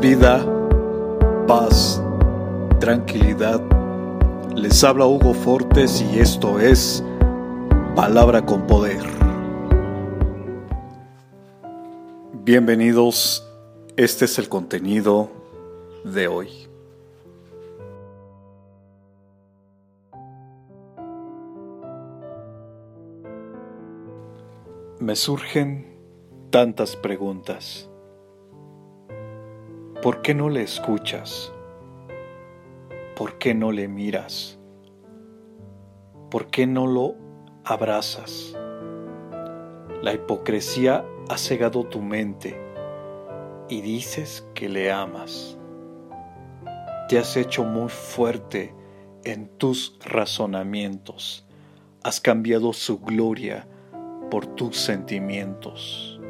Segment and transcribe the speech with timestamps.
[0.00, 0.46] vida,
[1.48, 2.00] paz,
[2.78, 3.60] tranquilidad.
[4.54, 7.02] Les habla Hugo Fortes y esto es
[7.96, 9.02] Palabra con Poder.
[12.44, 13.44] Bienvenidos,
[13.96, 15.30] este es el contenido
[16.04, 16.48] de hoy.
[25.00, 25.98] Me surgen
[26.50, 27.88] tantas preguntas.
[30.02, 31.52] ¿Por qué no le escuchas?
[33.14, 34.58] ¿Por qué no le miras?
[36.28, 37.14] ¿Por qué no lo
[37.62, 38.52] abrazas?
[40.02, 42.60] La hipocresía ha cegado tu mente
[43.68, 45.56] y dices que le amas.
[47.08, 48.74] Te has hecho muy fuerte
[49.22, 51.46] en tus razonamientos.
[52.02, 53.68] Has cambiado su gloria
[54.32, 56.20] por tus sentimientos.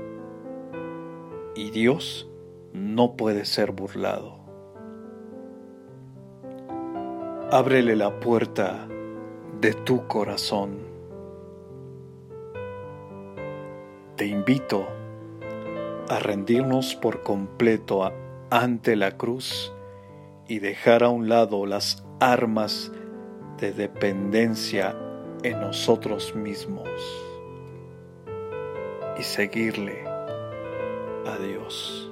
[1.56, 2.28] Y Dios
[2.72, 4.40] no puede ser burlado.
[7.50, 8.88] Ábrele la puerta
[9.60, 10.78] de tu corazón.
[14.16, 14.86] Te invito
[16.08, 18.10] a rendirnos por completo
[18.50, 19.72] ante la cruz
[20.48, 22.92] y dejar a un lado las armas
[23.58, 24.96] de dependencia
[25.42, 26.88] en nosotros mismos
[29.18, 32.11] y seguirle a Dios.